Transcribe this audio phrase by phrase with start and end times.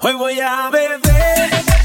[0.00, 1.77] Hoy voy a beber.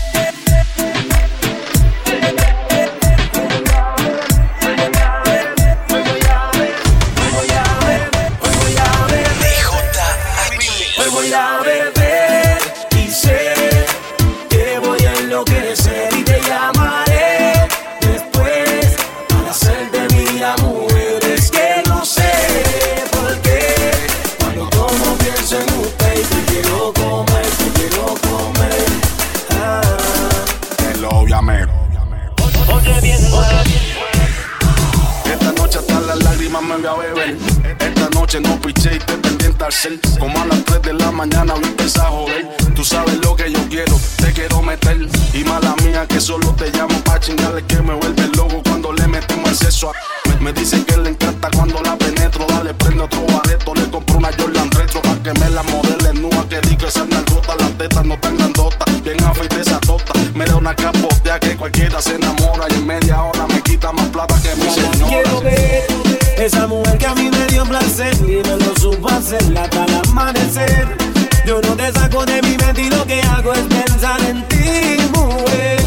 [38.33, 39.99] Noche no piché y te pendiente al cel.
[40.19, 42.47] Como a las 3 de la mañana me empieza a joder.
[42.75, 44.97] Tú sabes lo que yo quiero, te quiero meter.
[45.33, 49.07] Y mala mía que solo te llamo pa' chingarle que me vuelve loco cuando le
[49.07, 49.89] metemos el sexo.
[49.91, 52.45] a- Me, me dice que le encanta cuando la penetro.
[52.47, 53.73] Dale, prende otro bareto.
[53.75, 56.45] Le compro una Jordan Retro pa' que me la modele nua.
[56.49, 59.03] Que di que esa nalgota, las tetas no tan grandotas.
[59.03, 60.13] Bien afeite esa tota.
[60.33, 62.65] Me da una capotea que cualquiera se enamora.
[62.71, 65.39] Y en media hora me quita más plata que mi quiero señora.
[65.41, 65.83] ver
[66.37, 67.29] esa mujer que a mí
[67.95, 70.97] placer y me lo supo hacer hasta el amanecer.
[71.45, 74.97] Yo no te saco de mi mente y lo que hago es pensar en ti,
[75.13, 75.79] mujer.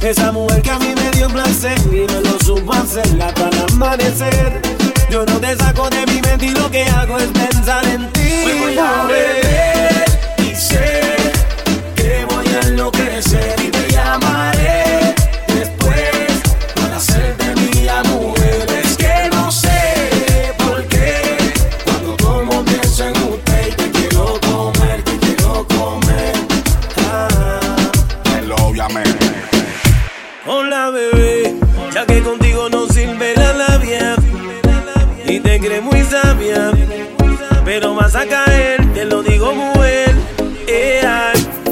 [0.00, 3.72] Esa mujer que a mí me dio placer y me lo supo hacer hasta el
[3.72, 4.62] amanecer.
[5.10, 8.30] Yo no te saco de mi mente y lo que hago es pensar en ti.
[8.60, 10.04] voy a beber
[10.38, 11.16] y sé
[11.96, 13.25] que voy a enloquecer
[37.78, 40.14] pero vas a caer, te lo digo mujer.
[40.66, 41.02] Eh,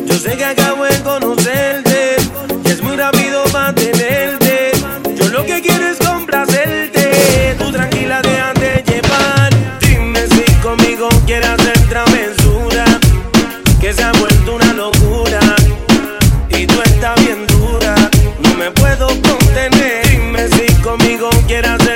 [0.05, 2.17] yo sé que acabo de conocerte
[2.63, 4.73] y es muy rápido mantenerte.
[5.15, 9.51] Yo lo que quiero es complacerte, tú tranquila déjate llevar.
[9.81, 12.85] Dime si conmigo quieres hacer travesura,
[13.81, 15.41] que se ha vuelto una locura
[16.51, 17.95] y tú estás bien dura.
[18.41, 20.07] No me puedo contener.
[20.11, 21.94] Dime si conmigo quieres hacer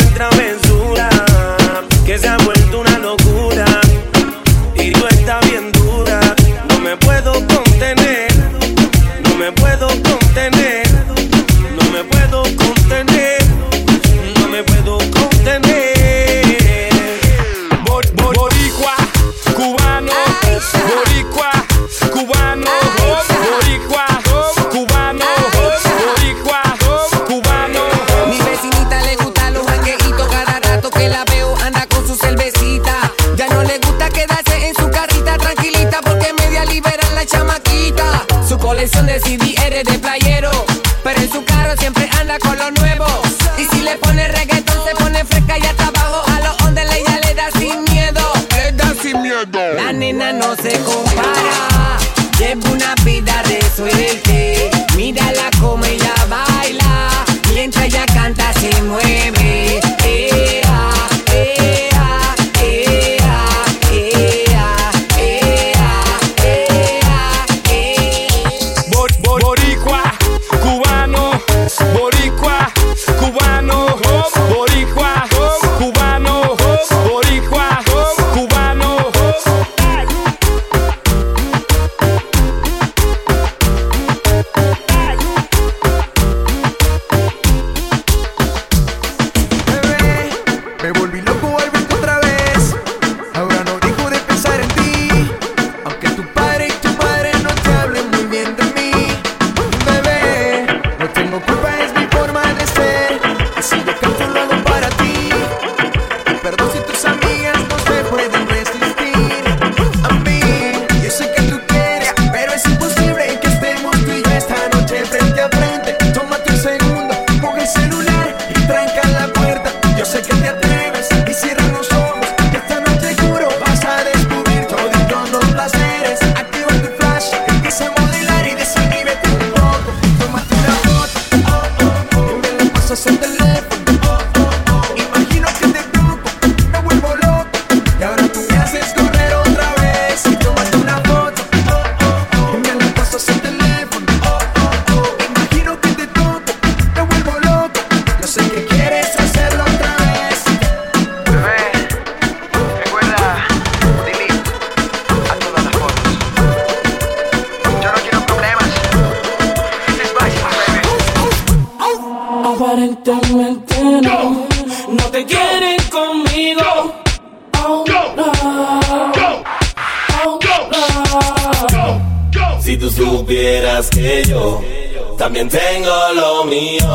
[175.39, 176.88] también tengo lo mío.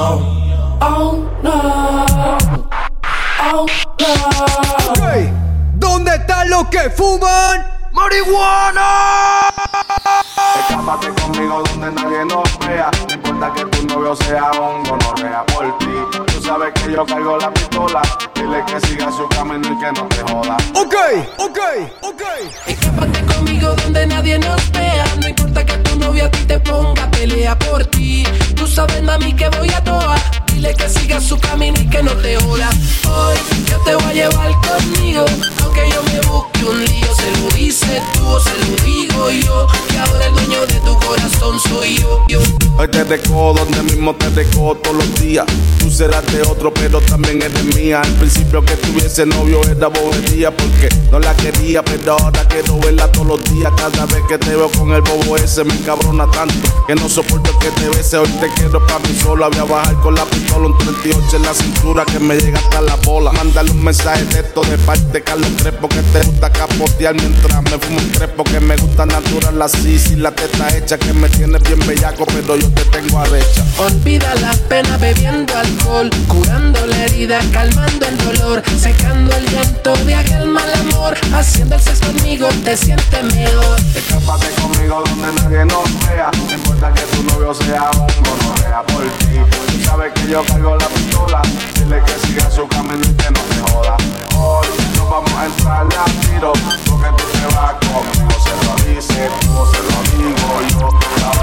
[44.12, 45.46] Te deco todos los días.
[45.80, 48.02] Tú serás de otro, pero también eres mía.
[48.02, 53.10] Al principio que tuviese novio era bobería porque no la quería, pero ahora quiero verla
[53.12, 53.72] todos los días.
[53.78, 56.54] Cada vez que te veo con el bobo ese me encabrona tanto
[56.86, 58.18] que no soporto que te bese.
[58.18, 59.50] Hoy te quiero para mí solo.
[59.50, 62.82] Voy a bajar con la pistola un 38 en la cintura que me llega hasta
[62.82, 63.32] la bola.
[63.32, 67.64] Mándale un mensaje de esto de parte de Carlos Crespo que te gusta capotear mientras
[67.64, 69.98] me fumo un crepo que me gusta natural así.
[69.98, 73.64] Sin la teta hecha que me tiene bien bellaco, pero yo te tengo arrecha.
[73.94, 80.16] Olvida la pena bebiendo alcohol, curando la herida, calmando el dolor, secando el llanto de
[80.16, 83.80] aquel mal amor, haciendo el sexo conmigo te sientes mejor.
[83.96, 86.32] Escápate conmigo donde nadie nos vea.
[86.36, 89.38] No importa que tu novio sea un gonorrea por ti.
[89.68, 91.42] Tú sabes que yo cargo la pistola.
[91.76, 93.98] Dile que siga su camino y que no te joda.
[94.36, 94.68] Hoy
[94.98, 96.54] no vamos a entrarle a tiro.
[96.90, 98.34] Porque tú te vas conmigo.
[98.44, 101.43] Se lo dice tú se lo digo yo.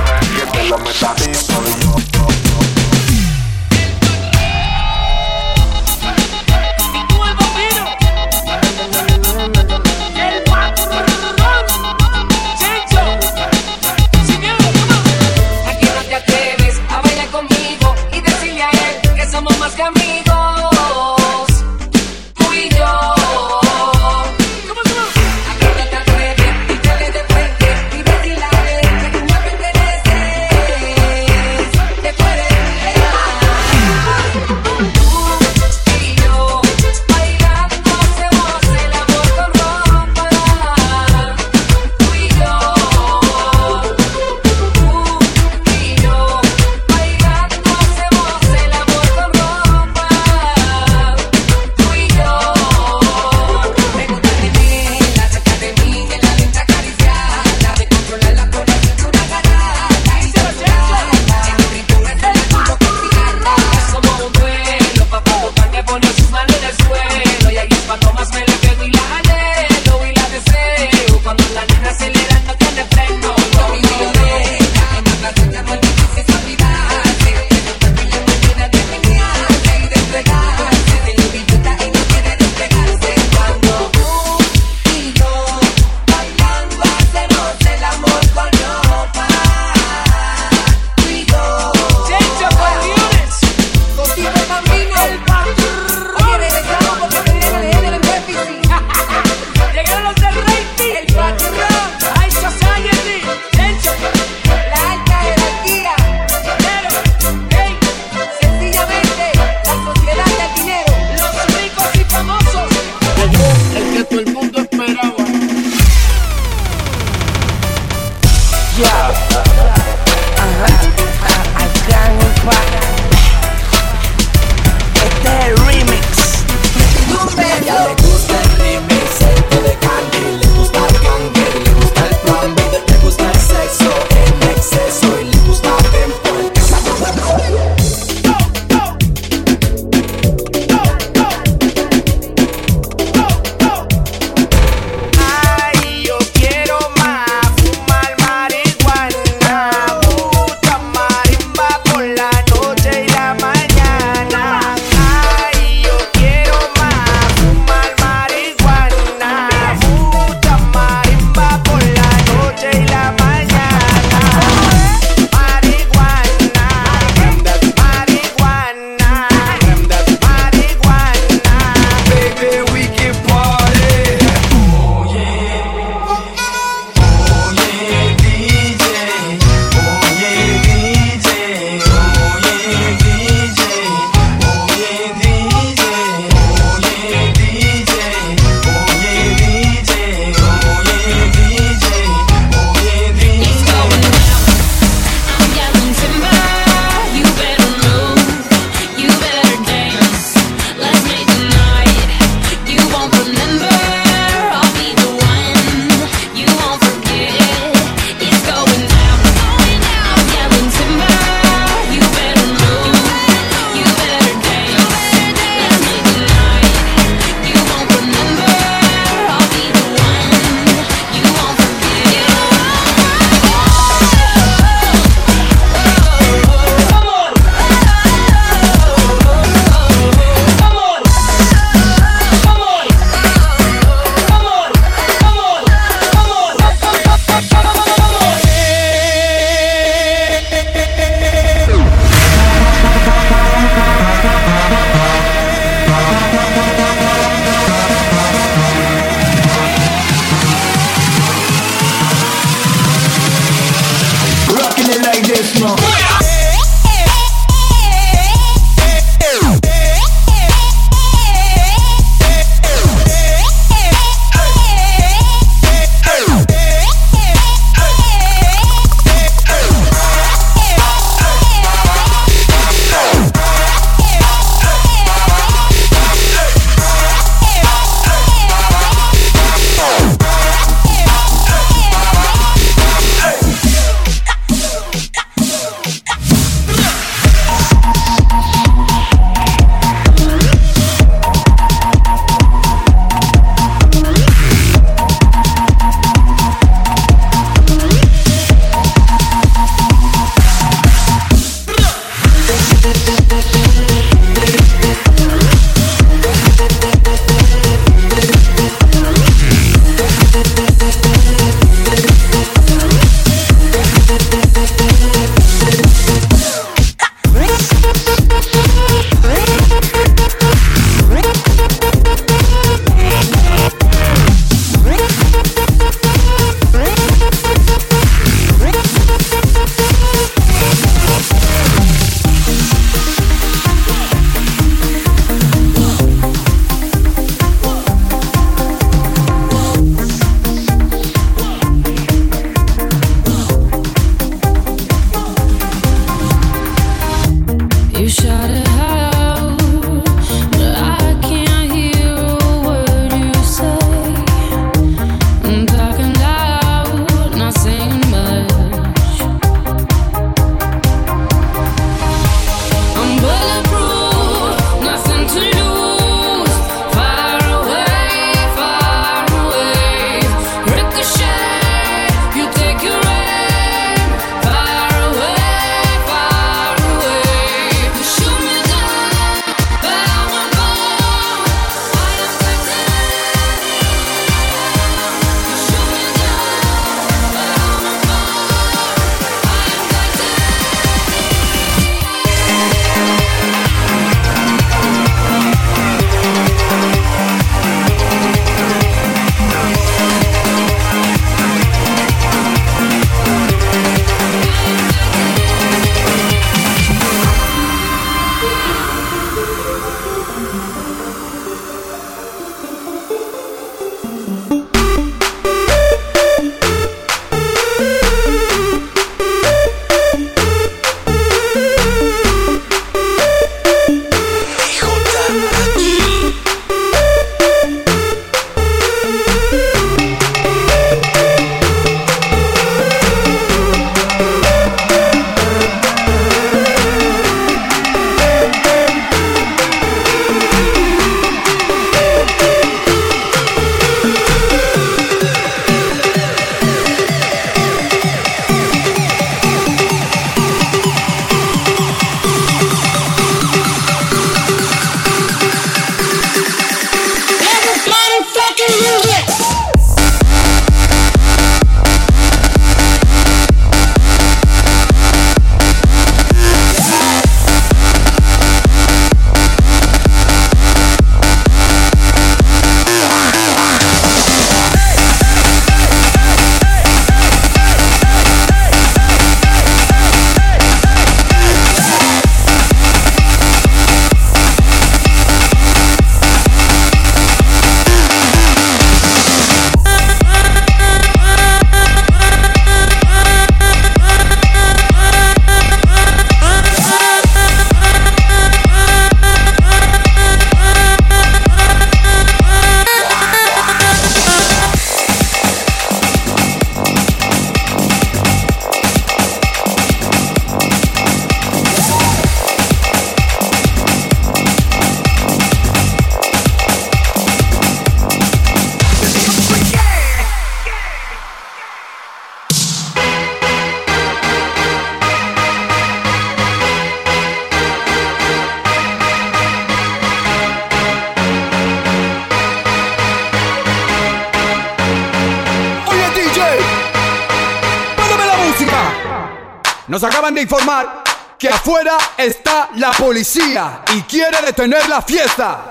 [543.20, 545.70] Y quiere detener la fiesta.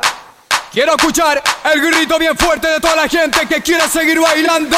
[0.71, 1.41] Quiero escuchar
[1.73, 4.77] el grito bien fuerte de toda la gente que quiere seguir bailando.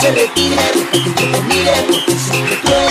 [0.00, 2.89] Se retire, porque que te mire, porque sé que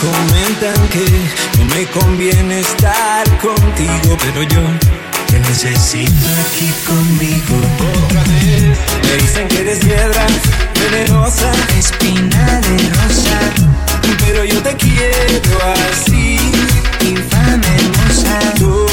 [0.00, 1.04] comentan que
[1.58, 4.62] no me conviene estar contigo, pero yo
[5.28, 7.56] te necesito aquí conmigo.
[8.04, 8.78] Otra vez.
[9.02, 10.26] Me dicen que eres piedra
[10.74, 13.38] venenosa, espina de rosa,
[14.24, 15.58] pero yo te quiero
[15.90, 16.38] así,
[17.00, 18.38] infame hermosa.
[18.58, 18.86] Tú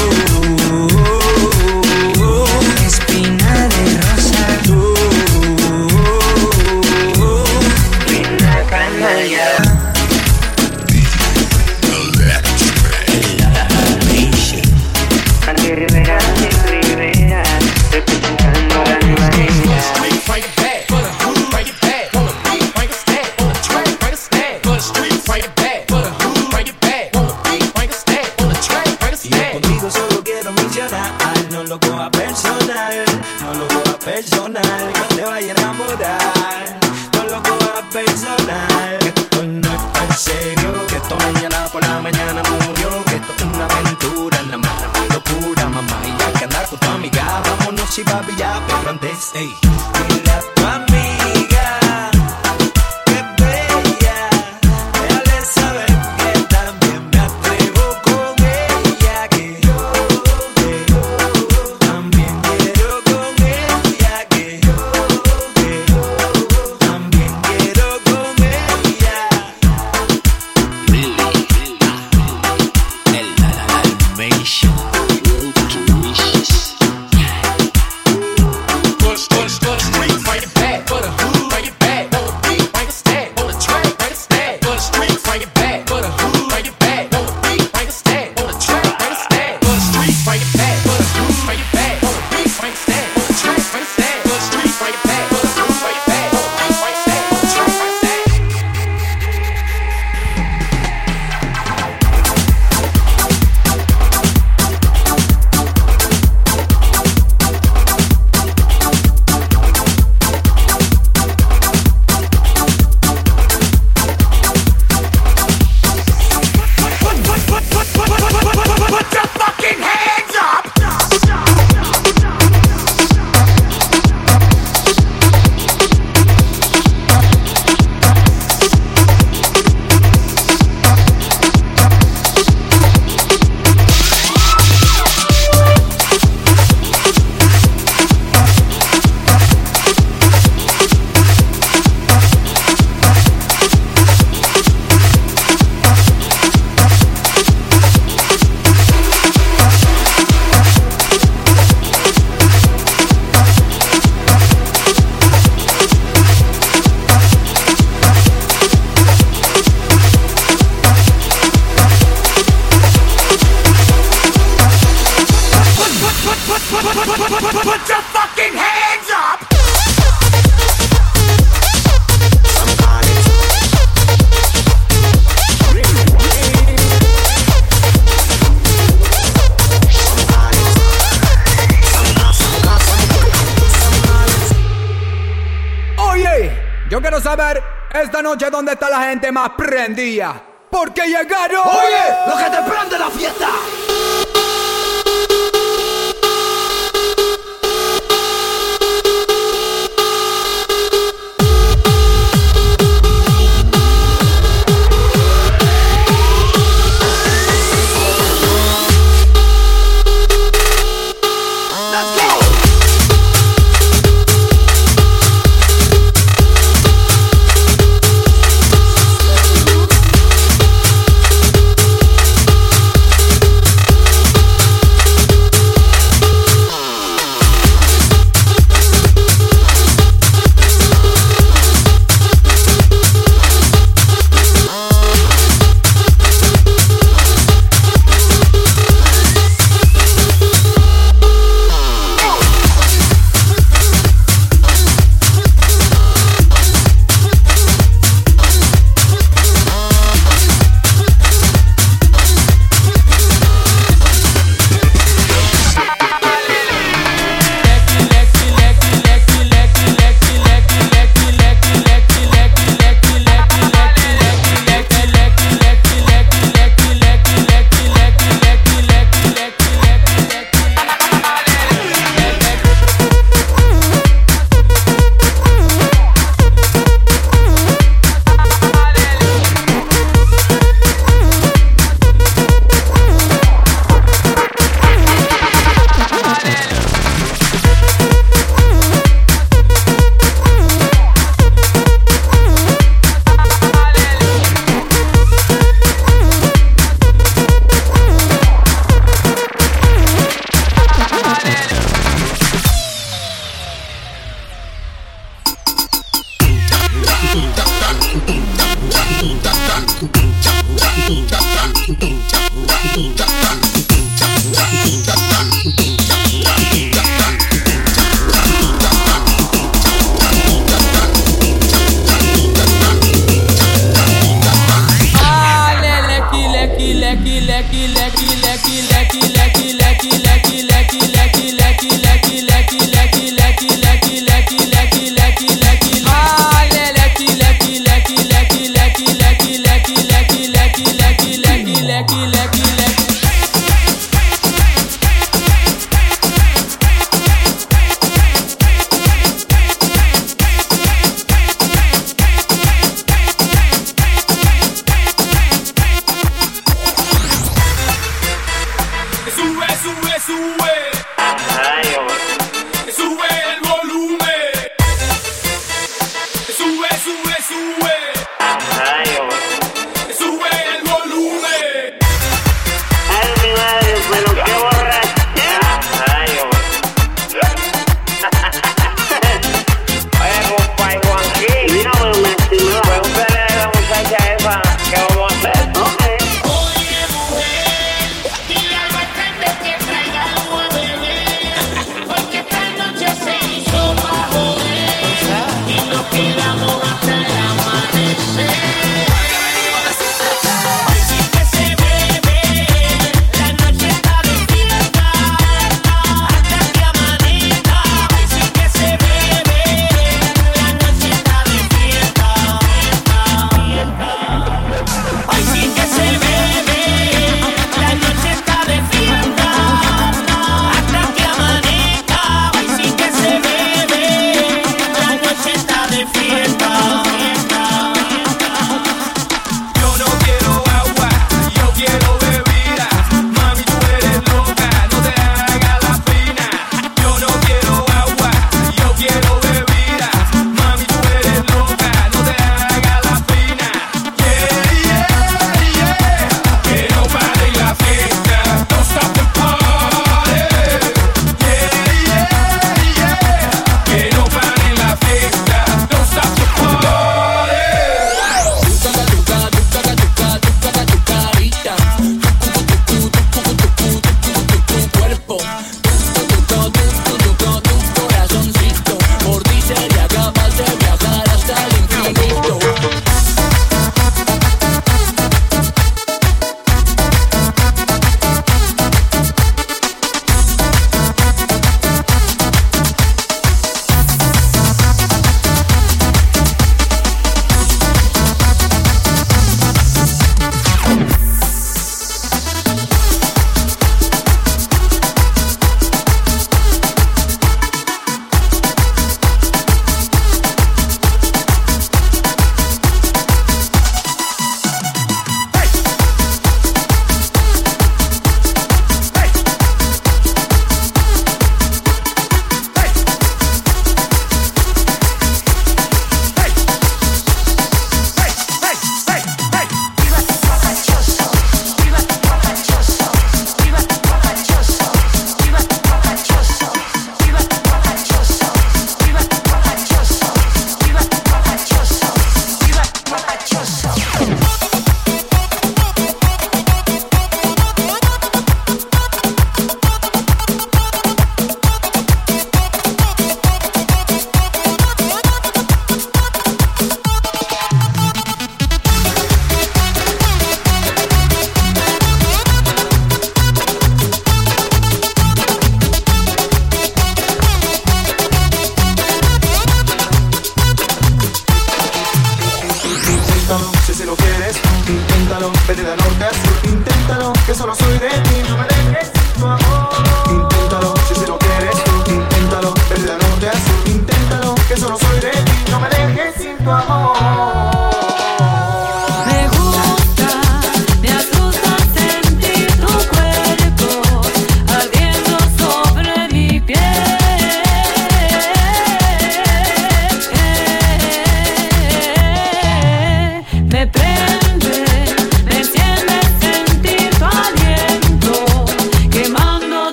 [189.10, 190.42] gente más prendida.
[190.70, 191.62] Porque llegaron.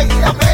[0.00, 0.49] alegria vem.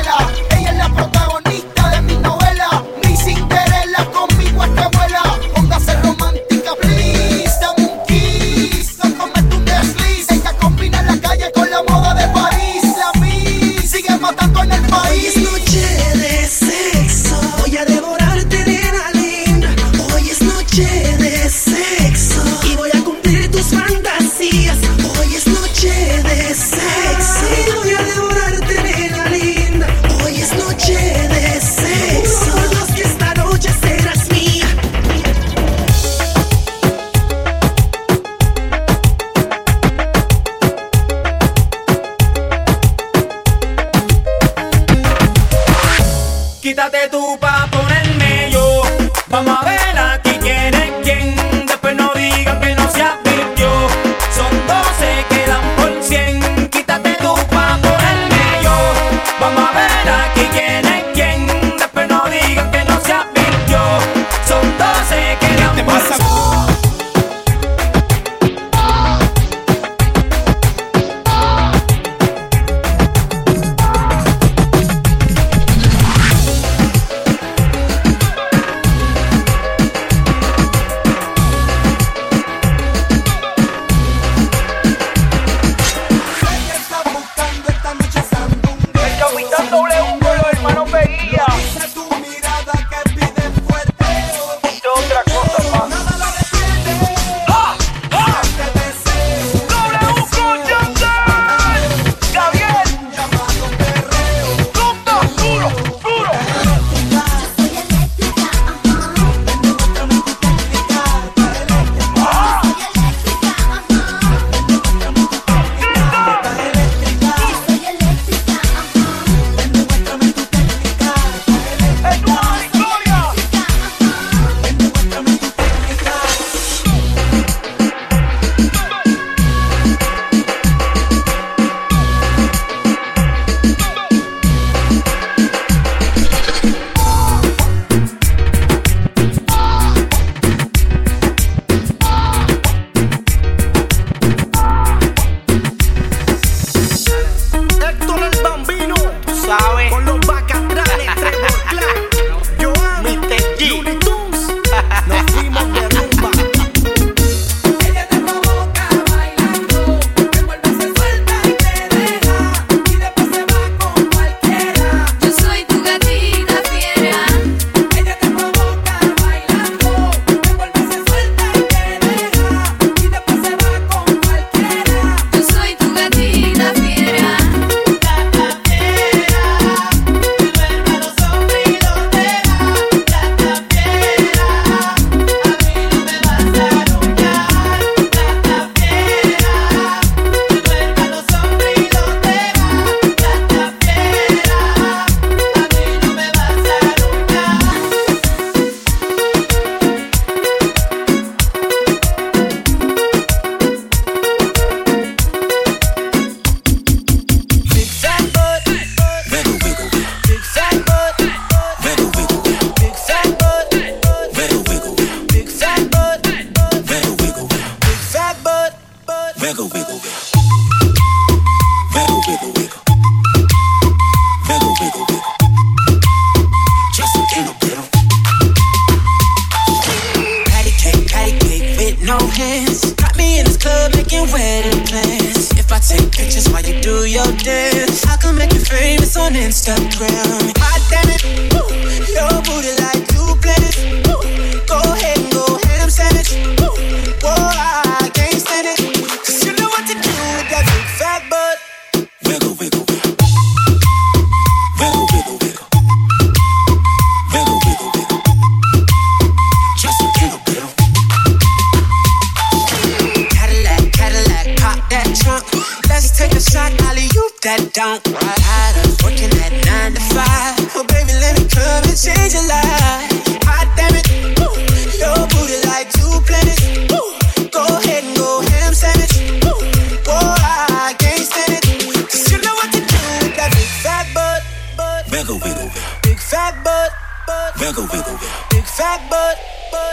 [287.76, 288.18] wiggle, wiggle,
[288.50, 289.38] big fat butt,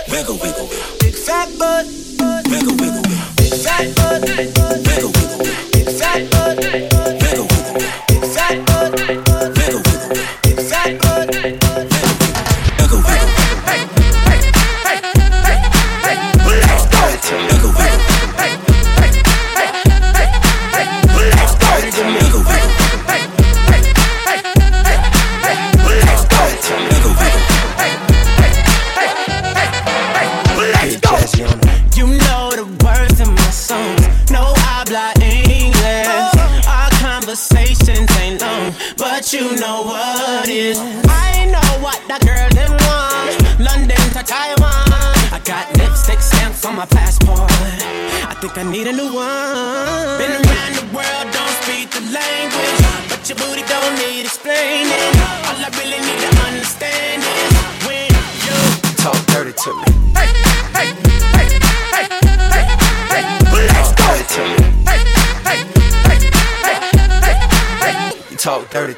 [0.10, 0.70] wiggle, wiggle,
[1.02, 1.86] big fat butt,
[2.50, 3.02] wiggle, wiggle,
[3.36, 4.22] big fat butt,
[4.88, 5.33] wiggle, wiggle.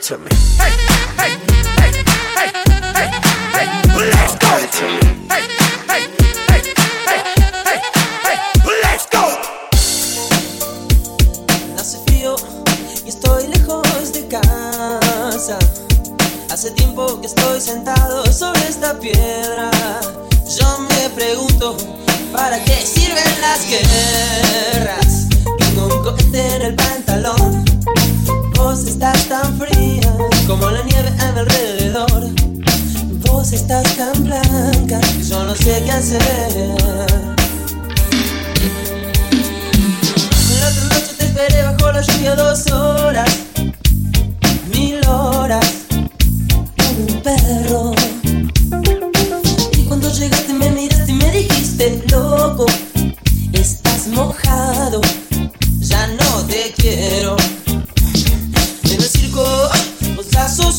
[0.05, 0.29] to me.
[0.59, 0.94] Hey.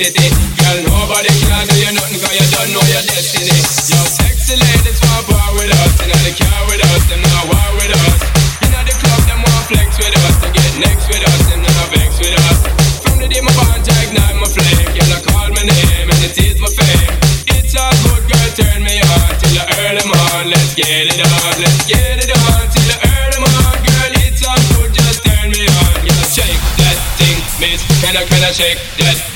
[0.00, 0.32] Electricity.
[0.56, 3.52] Girl, nobody can do you nothing cause you don't know your destiny.
[3.52, 7.70] Yo, sexy ladies want bar with us, and the car with us, them not war
[7.76, 8.20] with us.
[8.64, 11.86] In the club, them want flex with us, to get next with us, them not
[11.92, 12.58] vex with us.
[13.04, 16.20] From the day my bond to ignite my flame, girl, I call my name and
[16.24, 17.12] it is my fame.
[17.60, 20.48] It's all good, girl, turn me on till the early morning.
[20.48, 24.12] Let's get it on, let's get it on till the early morning, girl.
[24.24, 25.92] It's all good, just turn me on.
[26.08, 27.80] Yeah, shake that thing, miss.
[28.00, 29.29] Can I, can I shake that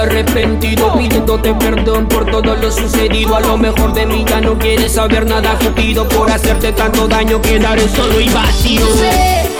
[0.00, 3.36] arrepentido pidiéndote perdón por todo lo sucedido.
[3.36, 7.40] A lo mejor de mí ya no quieres saber nada, te por hacerte tanto daño
[7.40, 9.53] quedaré solo y vacío.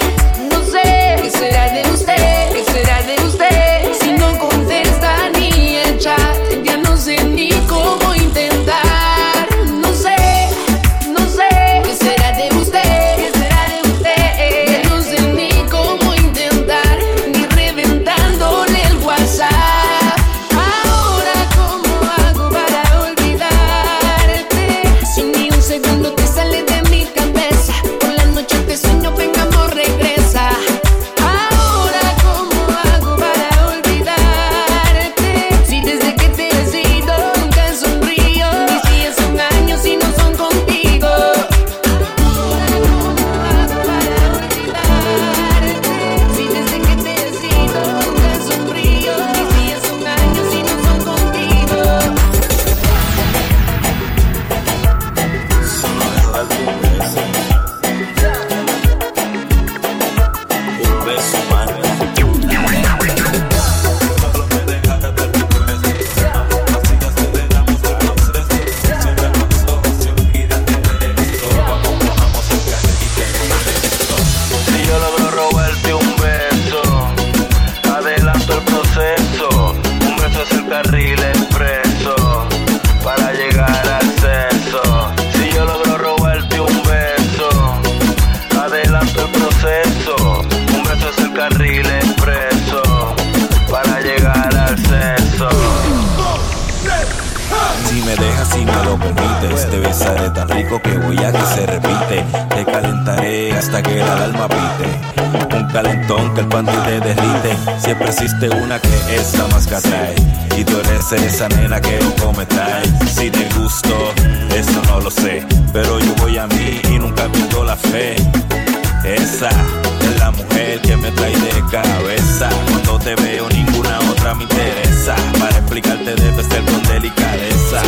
[119.35, 122.48] Es la mujer que me trae de cabeza.
[122.70, 125.16] Cuando te veo, ninguna otra me interesa.
[125.40, 127.82] Para explicarte, debes ser con delicadeza.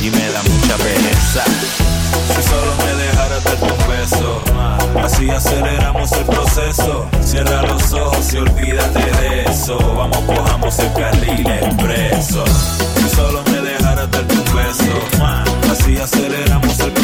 [0.00, 1.44] Y me da mucha pereza.
[2.34, 4.42] Si solo me dejaras darte un beso,
[5.04, 7.06] así aceleramos el proceso.
[7.22, 9.76] Cierra los ojos y olvídate de eso.
[9.76, 12.42] Vamos, cojamos el carril expreso.
[12.96, 16.95] Si solo me dejaras darte un beso, así aceleramos el proceso.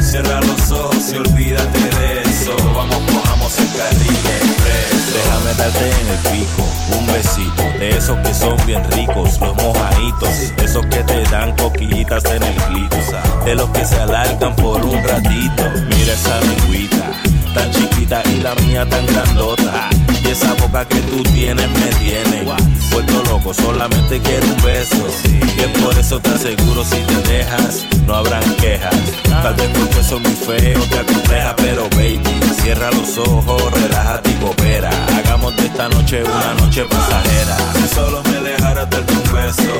[0.00, 2.56] Cierra los ojos y olvídate de eso.
[2.74, 5.12] Vamos, cojamos el carril expreso.
[5.14, 7.62] Déjame darte en el pico un besito.
[7.78, 10.28] De esos que son bien ricos, los mojaditos.
[10.62, 13.44] Esos que te dan coquillitas en el glitus.
[13.44, 15.62] De los que se alargan por un ratito.
[15.88, 17.12] Mira esa lengüita,
[17.54, 19.88] tan chiquita y la mía tan grandota
[20.28, 22.44] y esa boca que tú tienes me tiene
[22.92, 25.06] vuelto loco, solamente quiero un beso.
[25.24, 28.94] Y es por eso te aseguro si te dejas, no habrán quejas.
[29.22, 32.20] Tal vez porque soy muy feo, te acompleja, pero baby,
[32.60, 34.90] cierra los ojos, relájate y coopera.
[35.16, 37.56] Hagamos de esta noche una noche pasajera.
[37.72, 39.72] Si solo me dejaras darte un beso,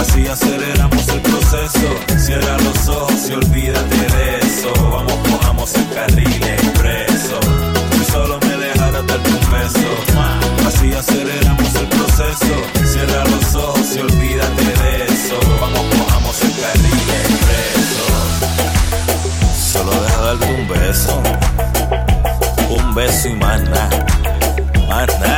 [0.00, 2.18] así aceleramos el proceso.
[2.18, 4.72] Cierra los ojos y olvídate de eso.
[4.90, 7.47] Vamos, cojamos el carril expreso.
[10.66, 12.54] Así aceleramos el proceso.
[12.86, 15.38] Cierra los ojos y olvídate de eso.
[15.60, 18.04] Vamos, cojamos el carril expreso.
[19.72, 21.22] Solo deja darte un beso.
[22.70, 24.06] Un beso y más nada.
[24.88, 25.37] Más nada.